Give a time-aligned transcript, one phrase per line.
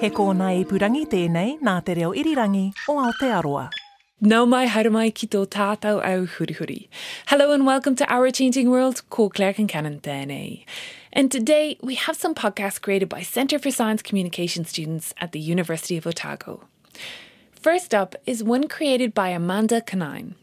[0.00, 3.64] He kōna ipurangi tēnei nā te reo irirangi o Aotearoa.
[4.20, 6.86] Nau mai haere ki tō tātou au.
[7.26, 10.64] Hello and welcome to Our Changing World, ko Claire Concannon tēnei.
[11.12, 15.40] And today we have some podcasts created by Centre for Science Communication students at the
[15.40, 16.60] University of Otago.
[17.50, 20.34] First up is one created by Amanda Konyn.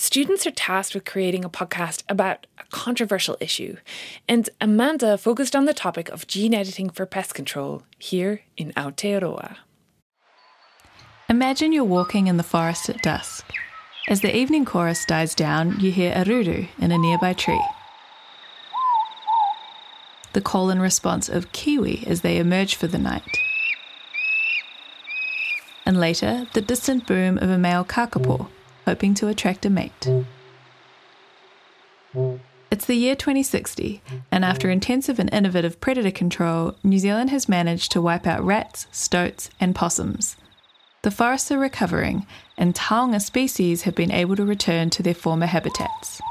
[0.00, 3.78] Students are tasked with creating a podcast about a controversial issue,
[4.28, 9.56] and Amanda focused on the topic of gene editing for pest control here in Aotearoa.
[11.28, 13.44] Imagine you're walking in the forest at dusk.
[14.08, 17.66] As the evening chorus dies down, you hear a aruru in a nearby tree.
[20.32, 23.36] The call and response of kiwi as they emerge for the night.
[25.84, 28.48] And later, the distant boom of a male kakapo
[28.88, 30.08] hoping to attract a mate.
[32.70, 34.00] It's the year 2060,
[34.32, 38.86] and after intensive and innovative predator control, New Zealand has managed to wipe out rats,
[38.90, 40.36] stoats, and possums.
[41.02, 45.44] The forests are recovering, and taonga species have been able to return to their former
[45.44, 46.22] habitats.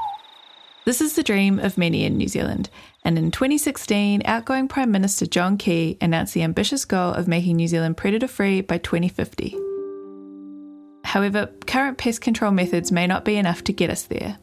[0.84, 2.70] This is the dream of many in New Zealand,
[3.04, 7.68] and in 2016, outgoing Prime Minister John Key announced the ambitious goal of making New
[7.68, 9.67] Zealand predator free by 2050.
[11.08, 14.36] However, current pest control methods may not be enough to get us there.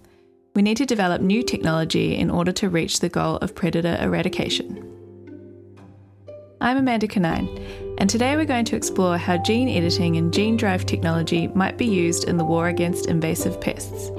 [0.56, 4.84] We need to develop new technology in order to reach the goal of predator eradication.
[6.60, 10.88] I'm Amanda Konyn, and today we're going to explore how gene editing and gene drive
[10.88, 14.10] technology might be used in the war against invasive pests.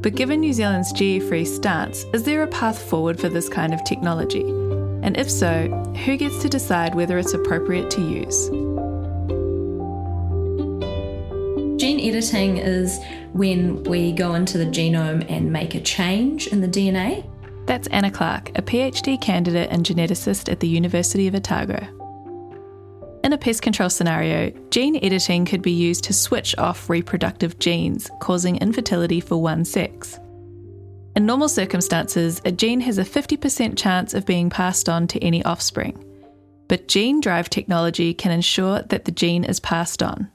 [0.00, 3.72] But given New Zealand's GE free stance, is there a path forward for this kind
[3.72, 4.42] of technology?
[5.02, 5.68] And if so,
[6.04, 8.50] who gets to decide whether it's appropriate to use?
[11.86, 12.98] Gene editing is
[13.32, 17.24] when we go into the genome and make a change in the DNA.
[17.64, 21.78] That's Anna Clark, a PhD candidate and geneticist at the University of Otago.
[23.22, 28.10] In a pest control scenario, gene editing could be used to switch off reproductive genes,
[28.20, 30.18] causing infertility for one sex.
[31.14, 35.44] In normal circumstances, a gene has a 50% chance of being passed on to any
[35.44, 36.02] offspring.
[36.66, 40.32] But gene drive technology can ensure that the gene is passed on.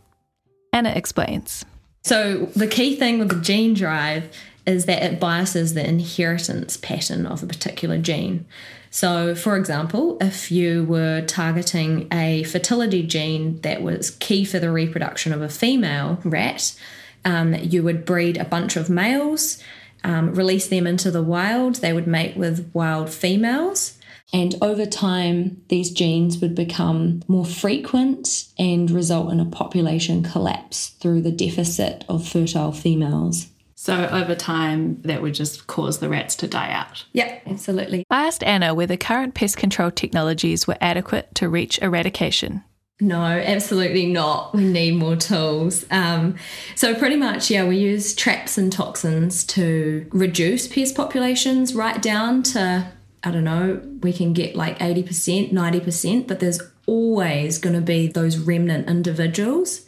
[0.73, 1.65] Anna explains.
[2.03, 7.25] So, the key thing with the gene drive is that it biases the inheritance pattern
[7.25, 8.45] of a particular gene.
[8.89, 14.71] So, for example, if you were targeting a fertility gene that was key for the
[14.71, 16.77] reproduction of a female rat,
[17.23, 19.63] um, you would breed a bunch of males,
[20.03, 23.97] um, release them into the wild, they would mate with wild females.
[24.33, 30.89] And over time, these genes would become more frequent and result in a population collapse
[30.89, 33.47] through the deficit of fertile females.
[33.75, 37.03] So, over time, that would just cause the rats to die out.
[37.13, 38.05] Yeah, absolutely.
[38.11, 42.63] I asked Anna whether current pest control technologies were adequate to reach eradication.
[42.99, 44.53] No, absolutely not.
[44.53, 45.83] We need more tools.
[45.89, 46.35] Um,
[46.75, 52.43] so, pretty much, yeah, we use traps and toxins to reduce pest populations right down
[52.43, 52.87] to
[53.23, 58.07] I don't know, we can get like 80%, 90%, but there's always going to be
[58.07, 59.85] those remnant individuals.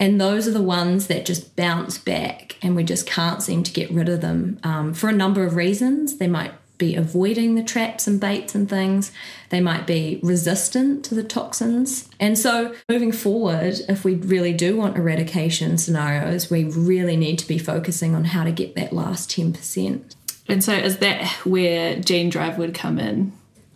[0.00, 3.72] And those are the ones that just bounce back, and we just can't seem to
[3.72, 6.16] get rid of them um, for a number of reasons.
[6.16, 9.12] They might be avoiding the traps and baits and things,
[9.50, 12.08] they might be resistant to the toxins.
[12.18, 17.46] And so, moving forward, if we really do want eradication scenarios, we really need to
[17.46, 20.14] be focusing on how to get that last 10%.
[20.48, 23.32] And so, is that where gene drive would come in?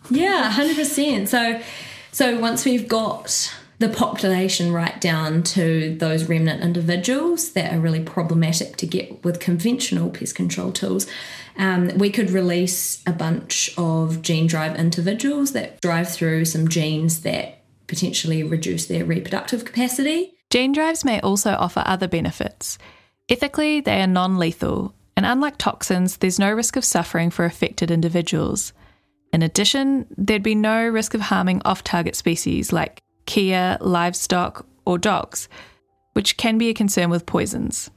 [0.09, 1.29] Yeah, hundred percent.
[1.29, 1.61] So,
[2.11, 8.03] so once we've got the population right down to those remnant individuals that are really
[8.03, 11.07] problematic to get with conventional pest control tools,
[11.57, 17.21] um, we could release a bunch of gene drive individuals that drive through some genes
[17.21, 20.33] that potentially reduce their reproductive capacity.
[20.49, 22.77] Gene drives may also offer other benefits.
[23.29, 27.91] Ethically, they are non lethal and unlike toxins, there's no risk of suffering for affected
[27.91, 28.71] individuals.
[29.33, 34.97] In addition, there'd be no risk of harming off target species like kea, livestock, or
[34.97, 35.49] dogs,
[36.13, 37.91] which can be a concern with poisons.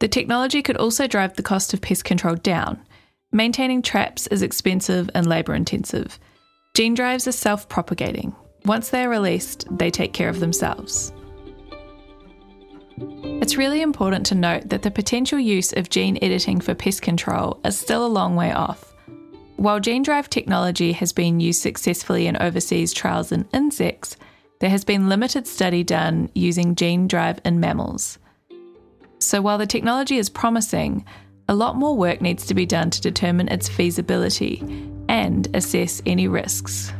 [0.00, 2.78] The technology could also drive the cost of pest control down.
[3.32, 6.18] Maintaining traps is expensive and labour intensive.
[6.76, 8.36] Gene drives are self propagating.
[8.66, 11.10] Once they're released, they take care of themselves.
[13.40, 17.60] It's really important to note that the potential use of gene editing for pest control
[17.64, 18.94] is still a long way off.
[19.56, 24.16] While gene drive technology has been used successfully in overseas trials in insects,
[24.60, 28.18] there has been limited study done using gene drive in mammals.
[29.18, 31.04] So while the technology is promising,
[31.48, 34.62] a lot more work needs to be done to determine its feasibility
[35.08, 36.92] and assess any risks.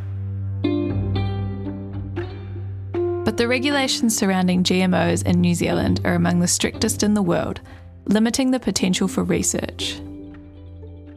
[3.38, 7.60] The regulations surrounding GMOs in New Zealand are among the strictest in the world,
[8.06, 10.00] limiting the potential for research.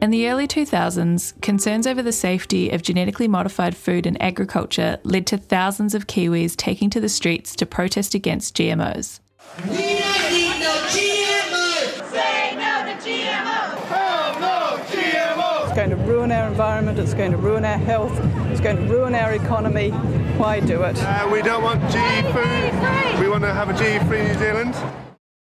[0.03, 5.25] In the early 2000s, concerns over the safety of genetically modified food and agriculture led
[5.27, 9.19] to thousands of Kiwis taking to the streets to protest against GMOs.
[9.63, 12.11] We don't need no GMO!
[12.11, 13.81] Say no to GMO!
[13.87, 15.63] Hell no GMO!
[15.65, 18.30] It's going to ruin our environment, it's going to ruin our health, it's
[18.61, 19.89] going to ruin our economy.
[20.37, 20.95] Why do it?
[21.01, 23.19] Uh, we don't want GE food.
[23.19, 24.75] We want to have a GE free New Zealand.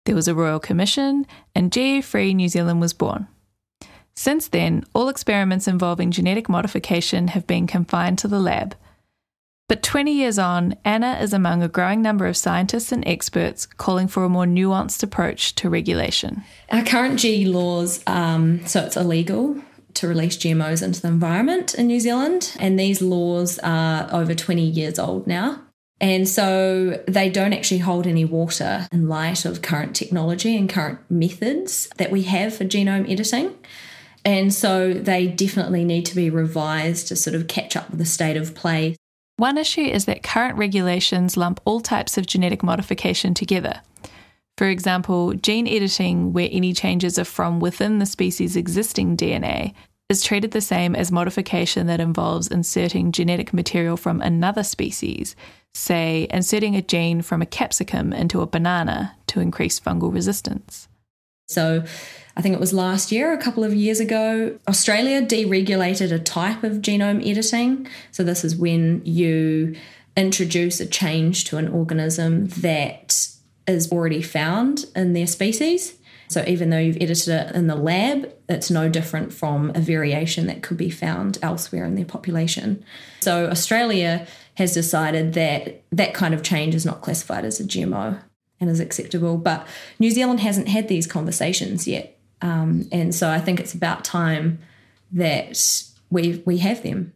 [0.04, 3.28] There was a Royal Commission, and GE free New Zealand was born.
[4.16, 8.74] Since then, all experiments involving genetic modification have been confined to the lab.
[9.68, 14.08] But 20 years on, Anna is among a growing number of scientists and experts calling
[14.08, 16.42] for a more nuanced approach to regulation.
[16.70, 19.56] Our current G laws, um, so it's illegal
[19.94, 24.62] to release GMOs into the environment in New Zealand, and these laws are over 20
[24.62, 25.60] years old now.
[26.00, 30.98] And so they don't actually hold any water in light of current technology and current
[31.08, 33.54] methods that we have for genome editing.
[34.24, 38.06] And so they definitely need to be revised to sort of catch up with the
[38.06, 38.96] state of play.
[39.36, 43.80] One issue is that current regulations lump all types of genetic modification together.
[44.56, 49.74] For example, gene editing, where any changes are from within the species' existing DNA,
[50.08, 55.34] is treated the same as modification that involves inserting genetic material from another species,
[55.72, 60.88] say, inserting a gene from a capsicum into a banana to increase fungal resistance.
[61.48, 61.84] So,
[62.36, 66.64] I think it was last year, a couple of years ago, Australia deregulated a type
[66.64, 67.86] of genome editing.
[68.12, 69.74] So, this is when you
[70.16, 73.33] introduce a change to an organism that
[73.66, 75.98] is already found in their species.
[76.28, 80.46] So, even though you've edited it in the lab, it's no different from a variation
[80.46, 82.84] that could be found elsewhere in their population.
[83.20, 88.20] So, Australia has decided that that kind of change is not classified as a GMO
[88.60, 89.36] and is acceptable.
[89.36, 89.66] But
[89.98, 92.18] New Zealand hasn't had these conversations yet.
[92.40, 94.58] Um, and so I think it's about time
[95.12, 97.12] that we we have them.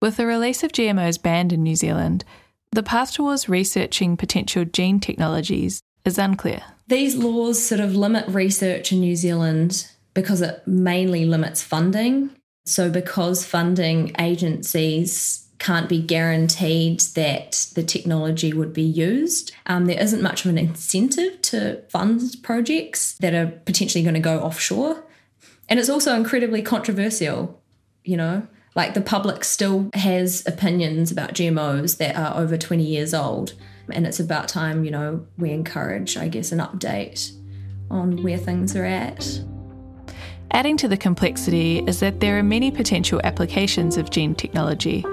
[0.00, 2.24] With the release of GMOs banned in New Zealand,
[2.72, 6.62] the path towards researching potential gene technologies is unclear.
[6.88, 12.30] These laws sort of limit research in New Zealand because it mainly limits funding.
[12.66, 19.52] So, because funding agencies can't be guaranteed that the technology would be used.
[19.66, 24.20] Um, there isn't much of an incentive to fund projects that are potentially going to
[24.20, 25.04] go offshore.
[25.68, 27.62] And it's also incredibly controversial,
[28.04, 33.12] you know, like the public still has opinions about GMOs that are over 20 years
[33.12, 33.54] old.
[33.92, 37.32] And it's about time, you know, we encourage, I guess, an update
[37.90, 39.40] on where things are at.
[40.52, 45.04] Adding to the complexity is that there are many potential applications of gene technology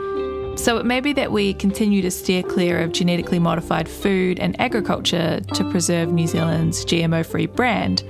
[0.58, 4.60] so it may be that we continue to steer clear of genetically modified food and
[4.60, 8.04] agriculture to preserve New Zealand's GMO free brand,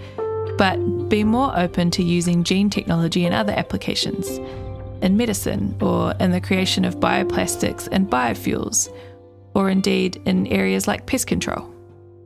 [0.57, 0.77] but
[1.09, 4.39] be more open to using gene technology in other applications,
[5.01, 8.91] in medicine, or in the creation of bioplastics and biofuels,
[9.53, 11.73] or indeed in areas like pest control.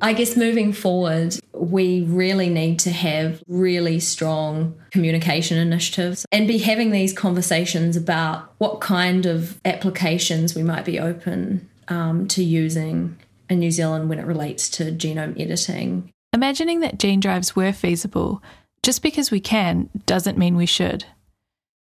[0.03, 6.57] I guess moving forward, we really need to have really strong communication initiatives and be
[6.57, 13.15] having these conversations about what kind of applications we might be open um, to using
[13.47, 16.11] in New Zealand when it relates to genome editing.
[16.33, 18.41] Imagining that gene drives were feasible,
[18.81, 21.05] just because we can doesn't mean we should.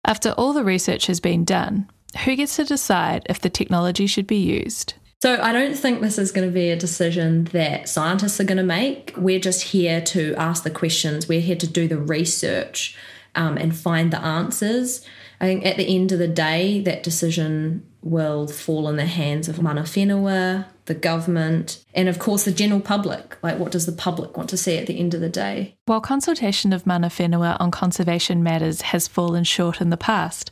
[0.05, 1.89] After all the research has been done,
[2.25, 4.95] who gets to decide if the technology should be used?
[5.21, 8.57] So I don't think this is going to be a decision that scientists are going
[8.57, 9.13] to make.
[9.15, 11.29] We're just here to ask the questions.
[11.29, 12.97] We're here to do the research
[13.33, 15.05] um, and find the answers.
[15.39, 19.47] I think at the end of the day, that decision will fall in the hands
[19.47, 23.37] of mana whenua, the government, and of course the general public.
[23.41, 25.75] Like, what does the public want to see at the end of the day?
[25.85, 30.51] While consultation of mana whenua on conservation matters has fallen short in the past,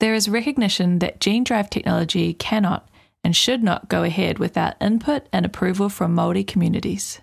[0.00, 2.88] there is recognition that gene drive technology cannot
[3.24, 7.20] and should not go ahead without input and approval from Māori communities.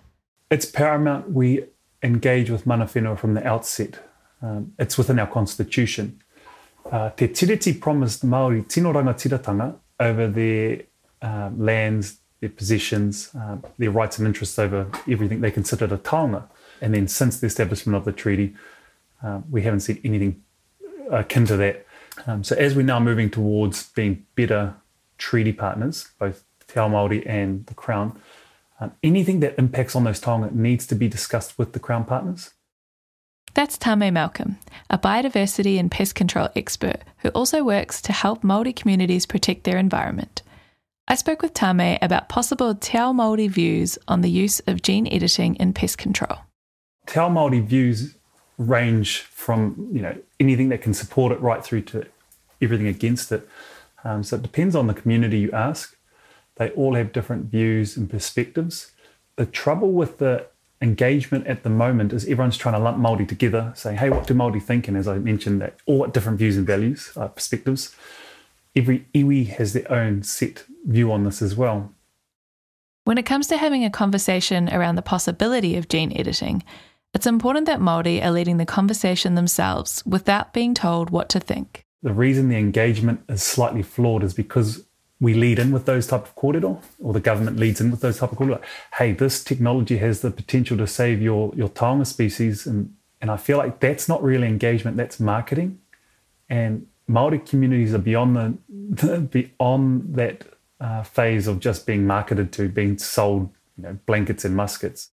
[0.50, 1.64] It's paramount we
[2.02, 3.98] engage with mana whenua from the outset.
[4.42, 6.22] Um, it's within our constitution.
[6.90, 10.82] Uh, Te Tiriti promised Maori tino rangatiratanga over their
[11.22, 16.44] uh, lands, their possessions, uh, their rights and interests over everything they considered a taonga.
[16.80, 18.54] And then since the establishment of the treaty,
[19.22, 20.42] uh, we haven't seen anything
[21.10, 21.86] akin to that.
[22.26, 24.74] Um, so as we're now moving towards being better
[25.18, 28.20] treaty partners, both Te Ao Māori and the Crown,
[28.80, 32.50] um, anything that impacts on those taonga needs to be discussed with the Crown partners.
[33.54, 34.58] That's Tame Malcolm,
[34.90, 39.78] a biodiversity and pest control expert who also works to help Māori communities protect their
[39.78, 40.42] environment.
[41.08, 45.06] I spoke with Tame about possible Te Ao Māori views on the use of gene
[45.06, 46.38] editing in pest control.
[47.06, 48.16] Te Ao Māori views
[48.58, 52.04] range from you know anything that can support it right through to
[52.60, 53.48] everything against it.
[54.02, 55.96] Um, so it depends on the community you ask.
[56.56, 58.90] They all have different views and perspectives.
[59.36, 60.46] The trouble with the
[60.82, 64.34] engagement at the moment is everyone's trying to lump Māori together, saying, hey, what do
[64.34, 64.88] Māori think?
[64.88, 67.94] And as I mentioned, that all different views and values, uh, perspectives.
[68.76, 71.92] Every iwi has their own set view on this as well.
[73.04, 76.62] When it comes to having a conversation around the possibility of gene editing,
[77.14, 81.84] it's important that Māori are leading the conversation themselves without being told what to think.
[82.02, 84.84] The reason the engagement is slightly flawed is because
[85.18, 88.18] we lead in with those type of kōrero, or the government leads in with those
[88.18, 88.60] type of kōrero.
[88.98, 93.38] Hey, this technology has the potential to save your your taonga species, and and I
[93.38, 94.98] feel like that's not really engagement.
[94.98, 95.80] That's marketing,
[96.50, 100.44] and Maori communities are beyond the beyond that
[100.80, 105.10] uh, phase of just being marketed to, being sold, you know, blankets and muskets.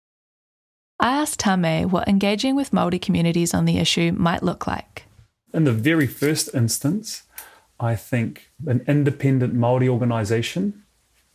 [0.99, 5.05] I asked Tame what engaging with Maori communities on the issue might look like.
[5.53, 7.25] In the very first instance,
[7.79, 10.85] I think an independent Maori organisation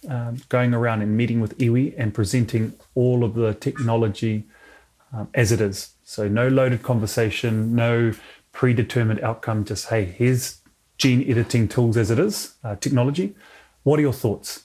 [0.08, 4.46] um, going around and meeting with iwi and presenting all of the technology
[5.14, 5.94] um, as it is.
[6.04, 8.14] So no loaded conversation, no
[8.58, 9.64] predetermined outcome.
[9.64, 10.62] Just hey, here's
[10.98, 13.36] gene editing tools as it is, uh, technology.
[13.84, 14.64] What are your thoughts?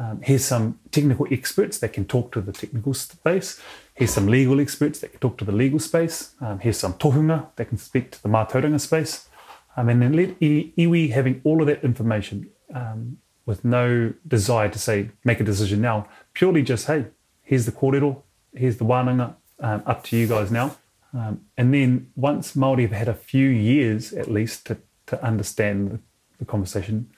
[0.00, 3.60] Um, here's some technical experts that can talk to the technical space.
[3.94, 6.34] Here's some legal experts that can talk to the legal space.
[6.40, 9.28] Um, here's some tohunga that can speak to the mātauranga space.
[9.76, 14.78] Um, and then let iwi having all of that information um, with no desire to
[14.78, 17.06] say, make a decision now, purely just, hey,
[17.42, 18.22] here's the kōrero,
[18.54, 20.76] here's the wānanga, um, up to you guys now.
[21.12, 26.02] Um, and then once Māori have had a few years at least to, to understand
[26.38, 27.10] the, conversation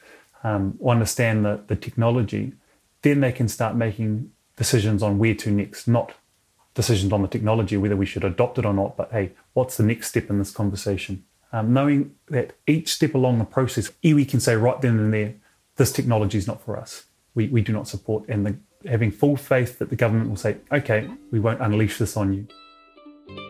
[0.42, 2.52] um, or understand the, the technology,
[3.02, 6.14] then they can start making decisions on where to next, not
[6.74, 9.84] decisions on the technology, whether we should adopt it or not, but hey, what's the
[9.84, 11.24] next step in this conversation?
[11.52, 15.34] um, knowing that each step along the process, iwi can say right then and there,
[15.76, 17.04] this technology is not for us.
[17.34, 18.56] We, we do not support, and the,
[18.88, 22.46] having full faith that the government will say, okay, we won't unleash this on you.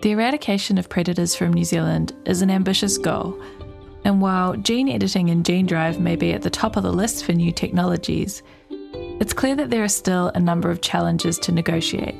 [0.03, 3.41] The eradication of predators from New Zealand is an ambitious goal.
[4.05, 7.25] And while gene editing and gene drive may be at the top of the list
[7.25, 8.43] for new technologies,
[9.21, 12.17] it's clear that there are still a number of challenges to negotiate,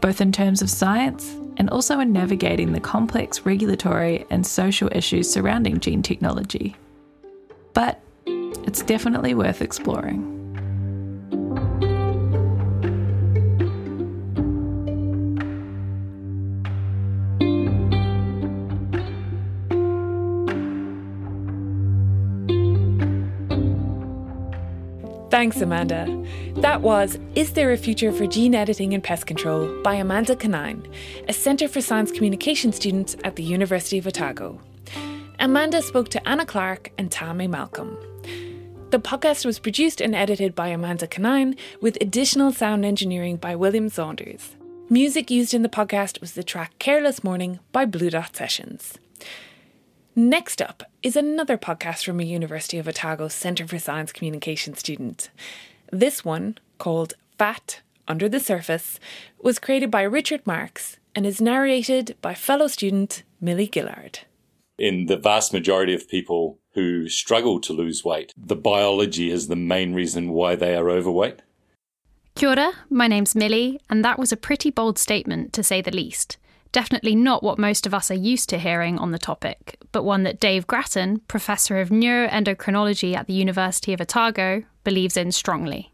[0.00, 5.30] both in terms of science and also in navigating the complex regulatory and social issues
[5.30, 6.74] surrounding gene technology.
[7.74, 10.33] But it's definitely worth exploring.
[25.34, 26.06] Thanks, Amanda.
[26.58, 30.88] That was Is There a Future for Gene Editing and Pest Control by Amanda Konyn,
[31.28, 34.60] a Centre for Science Communication student at the University of Otago.
[35.40, 37.98] Amanda spoke to Anna Clark and Tame Malcolm.
[38.90, 43.88] The podcast was produced and edited by Amanda Konyn, with additional sound engineering by William
[43.88, 44.54] Saunders.
[44.88, 48.98] Music used in the podcast was the track Careless Morning by Blue Dot Sessions.
[50.16, 55.28] Next up is another podcast from a University of Otago Centre for Science Communication student.
[55.90, 59.00] This one, called Fat Under the Surface,
[59.42, 64.20] was created by Richard Marks and is narrated by fellow student Millie Gillard.
[64.78, 69.56] In the vast majority of people who struggle to lose weight, the biology is the
[69.56, 71.42] main reason why they are overweight.
[72.36, 75.90] Kia ora, my name's Millie, and that was a pretty bold statement to say the
[75.90, 76.36] least.
[76.74, 80.24] Definitely not what most of us are used to hearing on the topic, but one
[80.24, 85.92] that Dave Grattan, Professor of Neuroendocrinology at the University of Otago, believes in strongly.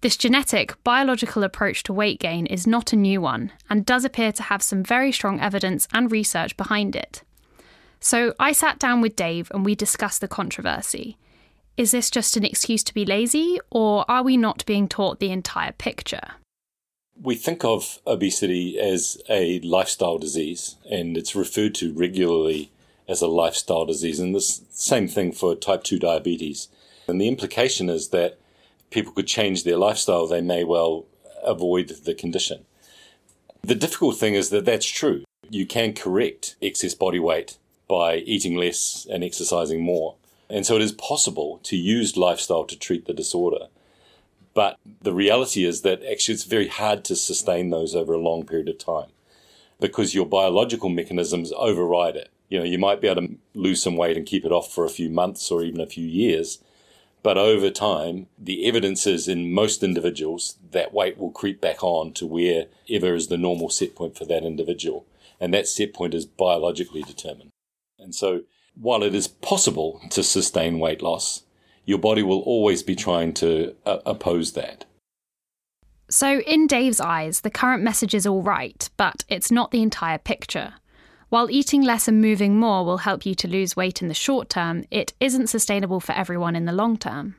[0.00, 4.32] This genetic, biological approach to weight gain is not a new one and does appear
[4.32, 7.22] to have some very strong evidence and research behind it.
[8.00, 11.18] So I sat down with Dave and we discussed the controversy.
[11.76, 15.32] Is this just an excuse to be lazy, or are we not being taught the
[15.32, 16.30] entire picture?
[17.22, 22.70] We think of obesity as a lifestyle disease, and it's referred to regularly
[23.08, 24.20] as a lifestyle disease.
[24.20, 26.68] And the same thing for type 2 diabetes.
[27.08, 28.38] And the implication is that
[28.90, 31.06] people could change their lifestyle, they may well
[31.42, 32.64] avoid the condition.
[33.62, 35.24] The difficult thing is that that's true.
[35.48, 37.58] You can correct excess body weight
[37.88, 40.16] by eating less and exercising more.
[40.48, 43.66] And so it is possible to use lifestyle to treat the disorder.
[44.56, 48.46] But the reality is that actually it's very hard to sustain those over a long
[48.46, 49.10] period of time
[49.78, 52.30] because your biological mechanisms override it.
[52.48, 54.86] You know, you might be able to lose some weight and keep it off for
[54.86, 56.58] a few months or even a few years.
[57.22, 62.14] But over time, the evidence is in most individuals that weight will creep back on
[62.14, 65.04] to wherever is the normal set point for that individual.
[65.38, 67.50] And that set point is biologically determined.
[67.98, 68.44] And so
[68.74, 71.42] while it is possible to sustain weight loss,
[71.86, 74.84] your body will always be trying to uh, oppose that.
[76.08, 80.18] So, in Dave's eyes, the current message is all right, but it's not the entire
[80.18, 80.74] picture.
[81.28, 84.48] While eating less and moving more will help you to lose weight in the short
[84.48, 87.34] term, it isn't sustainable for everyone in the long term.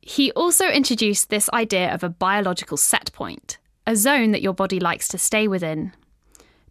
[0.00, 4.78] He also introduced this idea of a biological set point, a zone that your body
[4.78, 5.92] likes to stay within.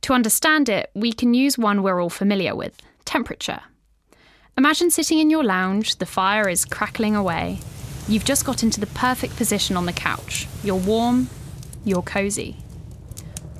[0.01, 3.62] To understand it, we can use one we're all familiar with temperature.
[4.57, 7.59] Imagine sitting in your lounge, the fire is crackling away.
[8.07, 10.47] You've just got into the perfect position on the couch.
[10.63, 11.27] You're warm,
[11.83, 12.55] you're cozy.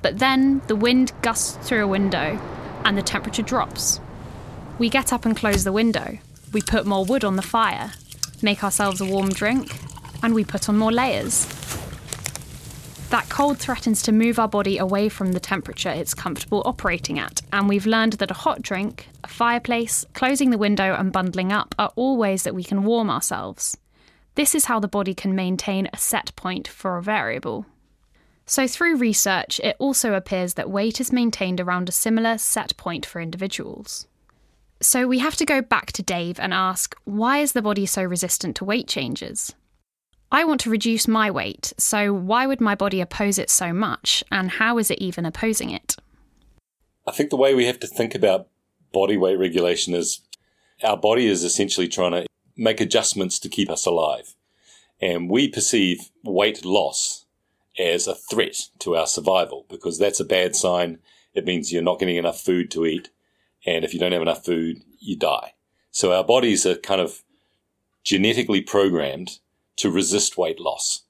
[0.02, 2.40] But then the wind gusts through a window
[2.86, 4.00] and the temperature drops.
[4.80, 6.18] We get up and close the window.
[6.54, 7.92] We put more wood on the fire,
[8.42, 9.78] make ourselves a warm drink,
[10.24, 11.46] and we put on more layers.
[13.16, 17.42] That cold threatens to move our body away from the temperature it's comfortable operating at,
[17.54, 21.74] and we've learned that a hot drink, a fireplace, closing the window, and bundling up
[21.80, 23.78] are all ways that we can warm ourselves.
[24.36, 27.66] This is how the body can maintain a set point for a variable.
[28.48, 33.06] So, through research, it also appears that weight is maintained around a similar set point
[33.06, 34.08] for individuals.
[34.82, 38.04] So, we have to go back to Dave and ask why is the body so
[38.04, 39.56] resistant to weight changes?
[40.36, 44.22] I want to reduce my weight, so why would my body oppose it so much,
[44.30, 45.96] and how is it even opposing it?
[47.08, 48.50] I think the way we have to think about
[48.92, 50.20] body weight regulation is
[50.84, 52.26] our body is essentially trying to
[52.58, 54.36] make adjustments to keep us alive.
[55.00, 57.26] And we perceive weight loss
[57.80, 61.00] as a threat to our survival because that's a bad sign.
[61.34, 63.10] It means you're not getting enough food to eat.
[63.66, 65.54] And if you don't have enough food, you die.
[65.92, 67.24] So our bodies are kind of
[68.04, 69.40] genetically programmed
[69.78, 71.04] to resist weight loss.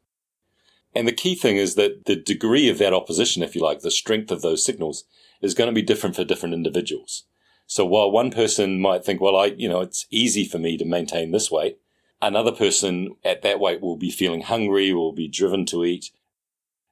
[0.94, 3.92] And the key thing is that the degree of that opposition, if you like, the
[3.92, 5.04] strength of those signals
[5.42, 7.26] is going to be different for different individuals.
[7.68, 10.86] So while one person might think, well, I, you know, it's easy for me to
[10.86, 11.80] maintain this weight,
[12.22, 16.12] another person at that weight will be feeling hungry, will be driven to eat,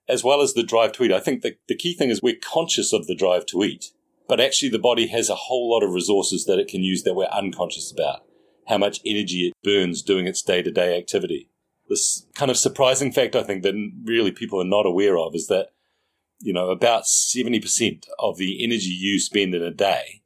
[0.09, 1.11] as well as the drive to eat.
[1.13, 3.91] I think the, the key thing is we're conscious of the drive to eat,
[4.27, 7.13] but actually the body has a whole lot of resources that it can use that
[7.13, 8.25] we're unconscious about.
[8.67, 11.49] How much energy it burns doing its day to day activity.
[11.89, 15.47] This kind of surprising fact, I think, that really people are not aware of is
[15.47, 15.69] that,
[16.39, 20.21] you know, about 70% of the energy you spend in a day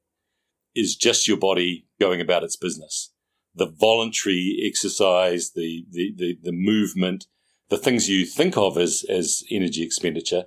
[0.76, 3.12] is just your body going about its business.
[3.56, 7.26] The voluntary exercise, the, the, the, the movement,
[7.70, 10.46] the things you think of as, as energy expenditure,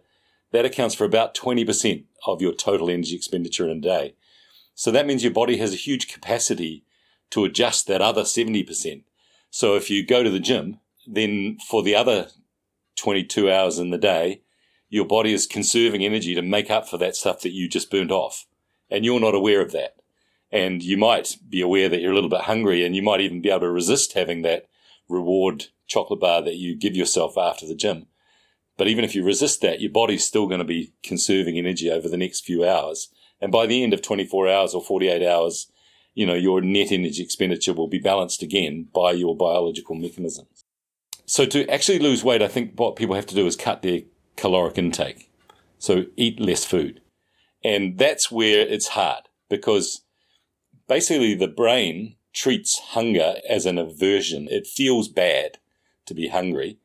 [0.52, 4.14] that accounts for about 20% of your total energy expenditure in a day.
[4.74, 6.84] So that means your body has a huge capacity
[7.30, 9.02] to adjust that other 70%.
[9.50, 10.78] So if you go to the gym,
[11.14, 12.28] then for the other
[12.96, 14.42] 22 hours in the day,
[14.88, 18.10] your body is conserving energy to make up for that stuff that you just burnt
[18.10, 18.46] off.
[18.90, 19.96] And you're not aware of that.
[20.50, 23.40] And you might be aware that you're a little bit hungry and you might even
[23.40, 24.66] be able to resist having that
[25.08, 28.06] reward chocolate bar that you give yourself after the gym.
[28.76, 32.08] But even if you resist that, your body's still going to be conserving energy over
[32.08, 33.10] the next few hours.
[33.40, 35.70] And by the end of 24 hours or 48 hours,
[36.14, 40.59] you know, your net energy expenditure will be balanced again by your biological mechanisms.
[41.30, 44.00] So to actually lose weight, I think what people have to do is cut their
[44.34, 45.30] caloric intake.
[45.78, 47.02] So eat less food.
[47.62, 50.00] And that's where it's hard because
[50.88, 54.48] basically the brain treats hunger as an aversion.
[54.50, 55.58] It feels bad
[56.06, 56.78] to be hungry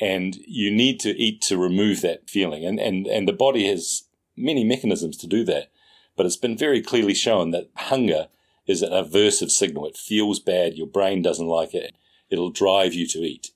[0.00, 2.64] and you need to eat to remove that feeling.
[2.64, 4.04] And, and, and the body has
[4.36, 5.72] many mechanisms to do that.
[6.16, 8.28] But it's been very clearly shown that hunger
[8.68, 9.86] is an aversive signal.
[9.86, 10.74] It feels bad.
[10.74, 11.96] Your brain doesn't like it.
[12.30, 13.50] It'll drive you to eat.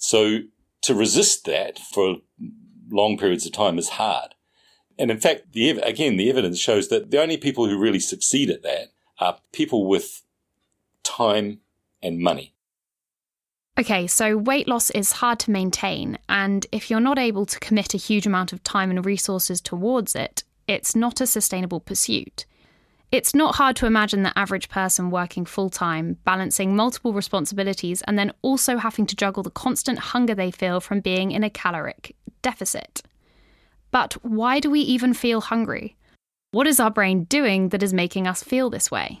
[0.00, 0.40] So
[0.82, 2.16] to resist that for
[2.90, 4.34] long periods of time is hard.
[4.98, 8.50] And in fact, the, again, the evidence shows that the only people who really succeed
[8.50, 10.22] at that are people with
[11.02, 11.60] time
[12.02, 12.54] and money.
[13.78, 17.94] Okay, so weight loss is hard to maintain, and if you're not able to commit
[17.94, 22.44] a huge amount of time and resources towards it, it's not a sustainable pursuit.
[23.12, 28.16] It's not hard to imagine the average person working full time, balancing multiple responsibilities, and
[28.16, 32.14] then also having to juggle the constant hunger they feel from being in a caloric
[32.40, 33.02] deficit.
[33.90, 35.96] But why do we even feel hungry?
[36.52, 39.20] What is our brain doing that is making us feel this way?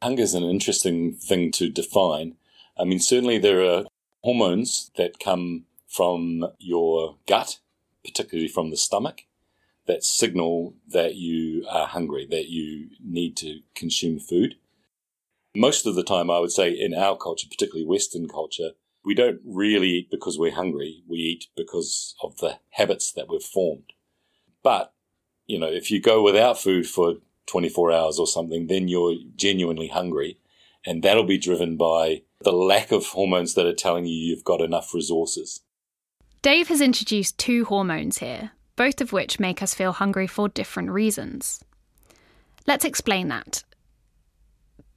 [0.00, 2.36] Hunger is an interesting thing to define.
[2.78, 3.84] I mean, certainly there are
[4.22, 7.58] hormones that come from your gut,
[8.04, 9.22] particularly from the stomach,
[9.86, 14.56] that signal that you are hungry, that you need to consume food.
[15.54, 18.70] Most of the time, I would say in our culture, particularly Western culture,
[19.04, 21.02] we don't really eat because we're hungry.
[21.08, 23.92] We eat because of the habits that we've formed.
[24.62, 24.92] But,
[25.46, 27.16] you know, if you go without food for
[27.46, 30.38] 24 hours or something, then you're genuinely hungry.
[30.86, 34.60] And that'll be driven by the lack of hormones that are telling you you've got
[34.60, 35.60] enough resources.
[36.40, 40.90] Dave has introduced two hormones here both of which make us feel hungry for different
[40.90, 41.62] reasons.
[42.66, 43.64] Let's explain that.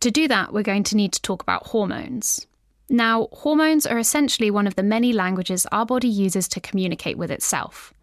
[0.02, 2.46] To do that, we're going to need to talk about hormones.
[2.90, 7.32] Now, hormones are essentially one of the many languages our body uses to communicate with
[7.32, 7.94] itself.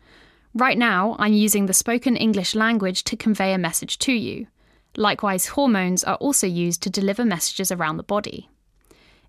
[0.55, 4.49] Right now, I'm using the spoken English language to convey a message to you.
[4.97, 8.51] Likewise, hormones are also used to deliver messages around the body.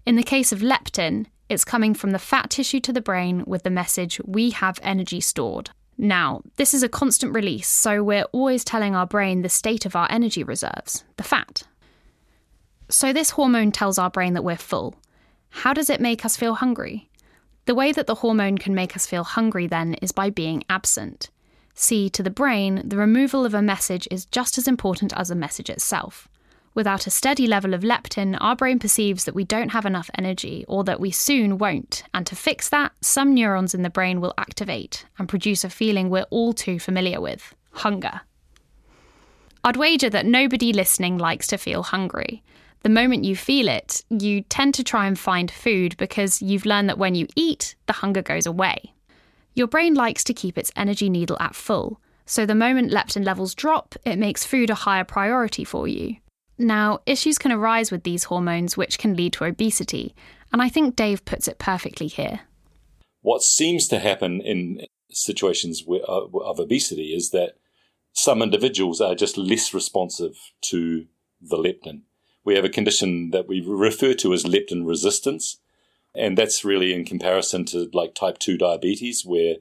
[0.05, 3.63] In the case of leptin, it's coming from the fat tissue to the brain with
[3.63, 5.69] the message, We have energy stored.
[5.97, 9.95] Now, this is a constant release, so we're always telling our brain the state of
[9.95, 11.63] our energy reserves, the fat.
[12.89, 14.95] So, this hormone tells our brain that we're full.
[15.49, 17.09] How does it make us feel hungry?
[17.65, 21.29] The way that the hormone can make us feel hungry then is by being absent.
[21.75, 25.35] See, to the brain, the removal of a message is just as important as a
[25.35, 26.27] message itself.
[26.75, 30.65] Without a steady level of leptin, our brain perceives that we don't have enough energy
[30.67, 32.03] or that we soon won't.
[32.13, 36.09] And to fix that, some neurons in the brain will activate and produce a feeling
[36.09, 38.21] we're all too familiar with hunger.
[39.63, 42.43] I'd wager that nobody listening likes to feel hungry.
[42.81, 46.89] The moment you feel it, you tend to try and find food because you've learned
[46.89, 48.93] that when you eat, the hunger goes away.
[49.53, 53.53] Your brain likes to keep its energy needle at full, so the moment leptin levels
[53.55, 56.17] drop, it makes food a higher priority for you.
[56.57, 60.13] Now, issues can arise with these hormones which can lead to obesity,
[60.51, 62.41] and I think Dave puts it perfectly here.
[63.21, 67.53] What seems to happen in situations uh, of obesity is that
[68.11, 71.07] some individuals are just less responsive to
[71.41, 72.01] the leptin.
[72.45, 75.57] We have a condition that we refer to as leptin resistance,
[76.13, 79.55] and that's really in comparison to like type 2 diabetes, where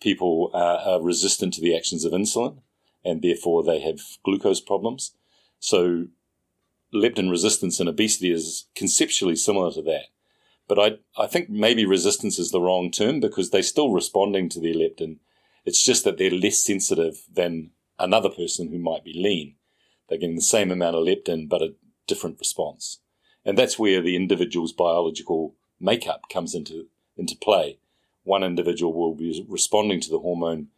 [0.00, 2.58] people are, are resistant to the actions of insulin
[3.04, 5.12] and therefore they have glucose problems.
[5.60, 6.06] So
[6.92, 10.06] leptin resistance and obesity is conceptually similar to that.
[10.66, 14.60] But I, I think maybe resistance is the wrong term because they're still responding to
[14.60, 15.18] their leptin.
[15.64, 19.56] It's just that they're less sensitive than another person who might be lean.
[20.08, 21.74] They're getting the same amount of leptin, but a
[22.06, 23.00] different response.
[23.44, 27.78] And that's where the individual's biological makeup comes into, into play.
[28.22, 30.68] One individual will be responding to the hormone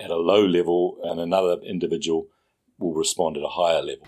[0.00, 2.28] at a low level and another individual
[2.78, 4.06] will respond at a higher level.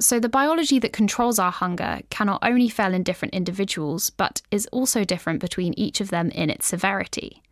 [0.00, 4.68] So, the biology that controls our hunger cannot only fail in different individuals, but is
[4.70, 7.42] also different between each of them in its severity.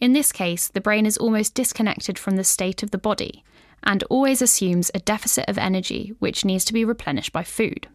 [0.00, 3.44] In this case, the brain is almost disconnected from the state of the body
[3.84, 7.88] and always assumes a deficit of energy which needs to be replenished by food.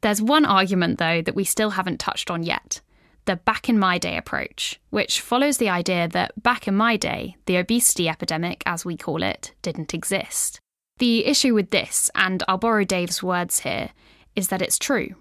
[0.00, 2.80] There's one argument, though, that we still haven't touched on yet
[3.26, 7.36] the back in my day approach, which follows the idea that back in my day,
[7.46, 10.60] the obesity epidemic, as we call it, didn't exist.
[10.98, 13.90] The issue with this, and I'll borrow Dave's words here,
[14.34, 15.14] is that it's true.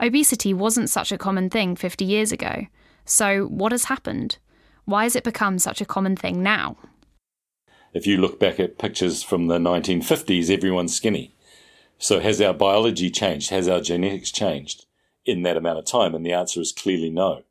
[0.00, 2.66] Obesity wasn't such a common thing 50 years ago.
[3.04, 4.38] So, what has happened?
[4.86, 6.78] Why has it become such a common thing now?
[7.92, 11.34] If you look back at pictures from the 1950s, everyone's skinny.
[11.98, 13.50] So, has our biology changed?
[13.50, 14.86] Has our genetics changed
[15.26, 16.14] in that amount of time?
[16.14, 17.42] And the answer is clearly no.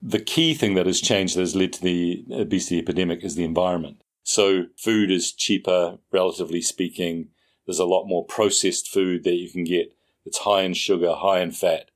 [0.00, 3.44] The key thing that has changed that has led to the obesity epidemic is the
[3.44, 4.02] environment.
[4.22, 7.28] So food is cheaper, relatively speaking.
[7.66, 11.40] There's a lot more processed food that you can get that's high in sugar, high
[11.40, 11.90] in fat,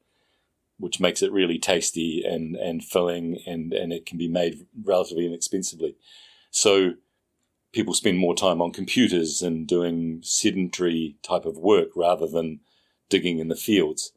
[0.78, 5.26] which makes it really tasty and, and filling and, and it can be made relatively
[5.26, 5.96] inexpensively.
[6.50, 6.94] So
[7.72, 12.60] people spend more time on computers and doing sedentary type of work rather than
[13.08, 14.12] digging in the fields.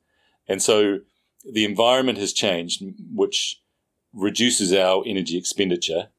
[0.47, 0.99] And so
[1.43, 3.61] the environment has changed, which
[4.13, 6.09] reduces our energy expenditure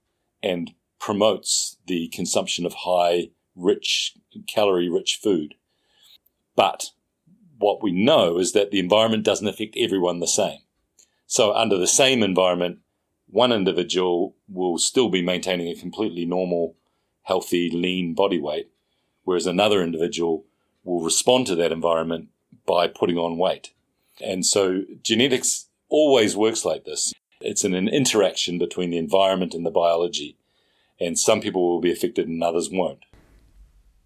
[0.42, 4.14] and promotes the consumption of high, rich,
[4.46, 5.54] calorie rich food.
[6.56, 6.90] But
[7.58, 10.60] what we know is that the environment doesn't affect everyone the same.
[11.26, 12.78] So, under the same environment,
[13.28, 16.76] one individual will still be maintaining a completely normal,
[17.22, 18.70] healthy, lean body weight,
[19.24, 20.46] whereas another individual
[20.84, 22.28] will respond to that environment
[22.66, 23.72] by putting on weight.
[24.24, 27.12] And so genetics always works like this.
[27.40, 30.37] It's an, an interaction between the environment and the biology.
[31.00, 33.04] And some people will be affected and others won't.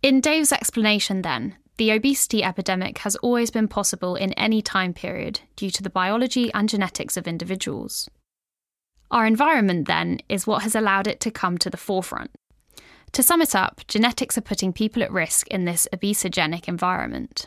[0.03, 5.41] In Dave's explanation, then, the obesity epidemic has always been possible in any time period
[5.57, 8.11] due to the biology and genetics of individuals.
[9.11, 12.31] Our environment, then, is what has allowed it to come to the forefront.
[13.13, 17.47] To sum it up, genetics are putting people at risk in this obesogenic environment.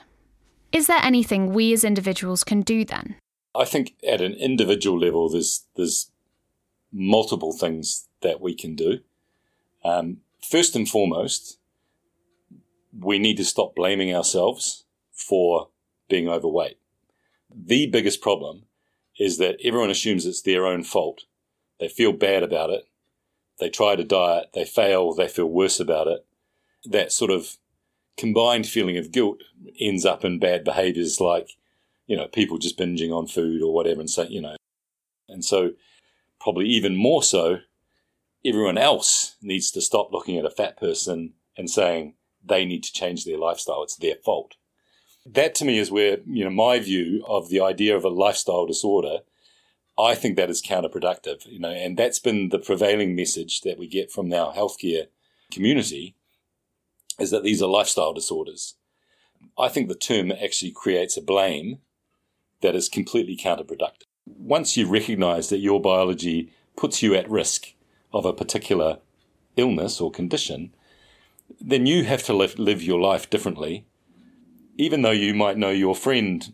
[0.71, 3.15] Is there anything we as individuals can do then?
[3.55, 6.11] I think at an individual level, there's there's
[6.91, 8.99] multiple things that we can do.
[9.85, 11.59] Um, first and foremost,
[12.99, 15.69] we need to stop blaming ourselves for
[16.09, 16.79] being overweight.
[17.55, 18.63] The biggest problem
[19.19, 21.21] is that everyone assumes it's their own fault.
[21.79, 22.87] They feel bad about it.
[23.59, 26.25] They try to diet, they fail, they feel worse about it.
[26.83, 27.57] That sort of
[28.17, 29.41] combined feeling of guilt
[29.79, 31.51] ends up in bad behaviors like,
[32.07, 34.55] you know, people just binging on food or whatever and say, you know,
[35.29, 35.71] and so
[36.39, 37.59] probably even more so,
[38.45, 42.93] everyone else needs to stop looking at a fat person and saying they need to
[42.93, 43.83] change their lifestyle.
[43.83, 44.55] It's their fault.
[45.25, 48.67] That to me is where, you know, my view of the idea of a lifestyle
[48.67, 49.19] disorder,
[49.97, 53.87] I think that is counterproductive, you know, and that's been the prevailing message that we
[53.87, 55.07] get from our healthcare
[55.51, 56.15] community
[57.17, 58.75] is that these are lifestyle disorders.
[59.57, 61.79] I think the term actually creates a blame
[62.61, 64.03] that is completely counterproductive.
[64.25, 67.74] Once you recognize that your biology puts you at risk
[68.15, 68.97] of a particular
[69.57, 70.73] illness or condition,
[71.61, 73.85] then you have to live, live your life differently.
[74.77, 76.53] Even though you might know your friend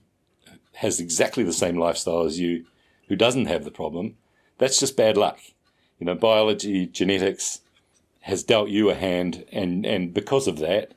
[0.76, 2.65] has exactly the same lifestyle as you
[3.08, 4.17] who doesn't have the problem,
[4.58, 5.39] that's just bad luck.
[6.00, 7.62] You know, biology, genetics,
[8.21, 10.93] has dealt you a hand, and, and because of that,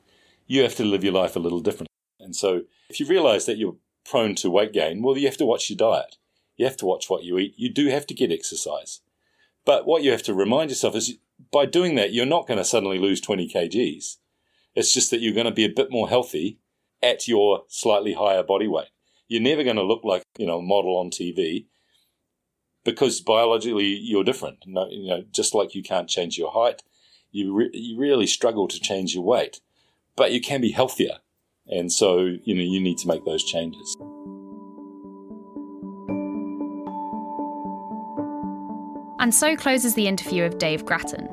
[0.47, 1.87] you have to live your life a little differently.
[2.19, 5.45] And so, if you realize that you're prone to weight gain, well, you have to
[5.45, 6.17] watch your diet.
[6.57, 7.53] You have to watch what you eat.
[7.57, 9.01] You do have to get exercise.
[9.65, 11.17] But what you have to remind yourself is
[11.51, 14.17] by doing that, you're not going to suddenly lose 20 kgs.
[14.75, 16.59] It's just that you're going to be a bit more healthy
[17.01, 18.89] at your slightly higher body weight.
[19.27, 21.65] You're never going to look like, you know, a model on TV
[22.83, 24.59] because biologically you're different.
[24.67, 26.83] No, you know, just like you can't change your height,
[27.31, 29.59] you, re- you really struggle to change your weight,
[30.15, 31.17] but you can be healthier.
[31.67, 33.97] And so, you know, you need to make those changes.
[39.25, 41.27] And so closes the interview of Dave Grattan,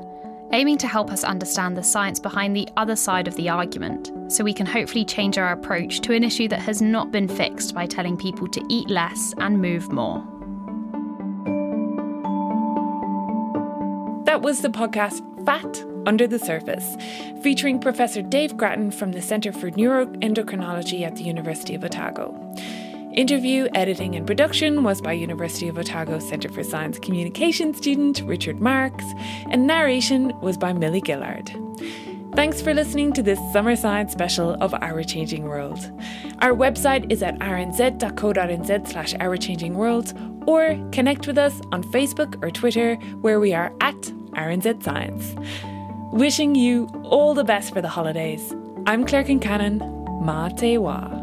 [0.51, 4.43] aiming to help us understand the science behind the other side of the argument so
[4.43, 7.85] we can hopefully change our approach to an issue that has not been fixed by
[7.85, 10.17] telling people to eat less and move more.
[14.25, 16.97] That was the podcast Fat under the Surface,
[17.43, 22.33] featuring Professor Dave Grattan from the Centre for Neuroendocrinology at the University of Otago.
[23.15, 28.59] Interview, editing, and production was by University of Otago Centre for Science Communication student Richard
[28.59, 29.05] Marks,
[29.51, 31.55] and narration was by Millie Gillard.
[32.33, 35.77] Thanks for listening to this summer science special of Our Changing World.
[36.39, 40.11] Our website is at rnz.co.nz slash Our Changing World,
[40.47, 44.01] or connect with us on Facebook or Twitter, where we are at
[44.33, 45.35] RNZ Science.
[46.11, 48.55] Wishing you all the best for the holidays.
[48.87, 49.79] I'm Claire Concannon.
[50.23, 51.22] Ma te wa.